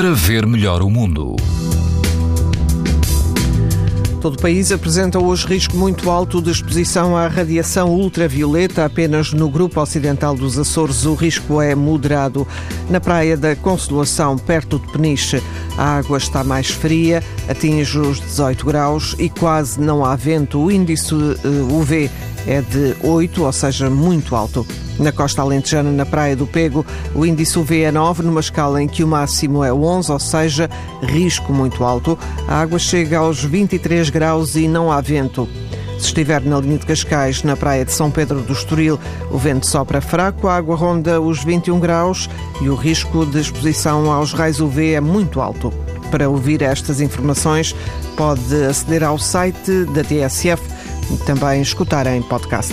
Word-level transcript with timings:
para 0.00 0.12
ver 0.12 0.46
melhor 0.46 0.80
o 0.80 0.88
mundo. 0.88 1.36
Todo 4.18 4.36
o 4.36 4.40
país 4.40 4.72
apresenta 4.72 5.18
hoje 5.18 5.46
risco 5.46 5.76
muito 5.76 6.08
alto 6.08 6.40
de 6.40 6.50
exposição 6.50 7.14
à 7.14 7.28
radiação 7.28 7.90
ultravioleta. 7.90 8.86
Apenas 8.86 9.34
no 9.34 9.50
grupo 9.50 9.78
ocidental 9.78 10.34
dos 10.34 10.58
Açores 10.58 11.04
o 11.04 11.12
risco 11.12 11.60
é 11.60 11.74
moderado. 11.74 12.48
Na 12.88 12.98
praia 12.98 13.36
da 13.36 13.54
Consolação, 13.54 14.38
perto 14.38 14.78
de 14.78 14.90
Peniche, 14.90 15.42
a 15.76 15.98
água 15.98 16.16
está 16.16 16.42
mais 16.42 16.70
fria, 16.70 17.22
atinge 17.46 17.98
os 17.98 18.20
18 18.20 18.64
graus 18.64 19.14
e 19.18 19.28
quase 19.28 19.78
não 19.78 20.02
há 20.02 20.16
vento. 20.16 20.60
O 20.60 20.72
índice 20.72 21.14
UV 21.14 22.10
eh, 22.46 22.54
é 22.54 22.62
de 22.62 22.96
8, 23.06 23.44
ou 23.44 23.52
seja, 23.52 23.90
muito 23.90 24.34
alto. 24.34 24.66
Na 25.00 25.10
costa 25.10 25.40
alentejana, 25.40 25.90
na 25.90 26.04
Praia 26.04 26.36
do 26.36 26.46
Pego, 26.46 26.84
o 27.14 27.24
índice 27.24 27.58
UV 27.58 27.84
é 27.84 27.90
9, 27.90 28.22
numa 28.22 28.40
escala 28.40 28.82
em 28.82 28.86
que 28.86 29.02
o 29.02 29.08
máximo 29.08 29.64
é 29.64 29.72
11, 29.72 30.12
ou 30.12 30.18
seja, 30.18 30.68
risco 31.02 31.54
muito 31.54 31.82
alto. 31.84 32.18
A 32.46 32.60
água 32.60 32.78
chega 32.78 33.16
aos 33.16 33.42
23 33.42 34.10
graus 34.10 34.56
e 34.56 34.68
não 34.68 34.92
há 34.92 35.00
vento. 35.00 35.48
Se 35.98 36.06
estiver 36.06 36.42
na 36.42 36.60
linha 36.60 36.76
de 36.76 36.84
Cascais, 36.84 37.42
na 37.42 37.56
praia 37.56 37.82
de 37.82 37.92
São 37.92 38.10
Pedro 38.10 38.42
do 38.42 38.52
Estoril, 38.52 39.00
o 39.30 39.38
vento 39.38 39.66
sopra 39.66 40.02
fraco, 40.02 40.48
a 40.48 40.56
água 40.56 40.76
ronda 40.76 41.18
os 41.18 41.42
21 41.42 41.80
graus 41.80 42.28
e 42.60 42.68
o 42.68 42.74
risco 42.74 43.24
de 43.24 43.40
exposição 43.40 44.12
aos 44.12 44.34
raios 44.34 44.60
UV 44.60 44.92
é 44.92 45.00
muito 45.00 45.40
alto. 45.40 45.72
Para 46.10 46.28
ouvir 46.28 46.60
estas 46.60 47.00
informações, 47.00 47.74
pode 48.18 48.54
aceder 48.64 49.02
ao 49.02 49.18
site 49.18 49.84
da 49.94 50.04
TSF 50.04 50.62
e 51.10 51.16
também 51.24 51.62
escutar 51.62 52.06
em 52.06 52.20
podcast. 52.20 52.72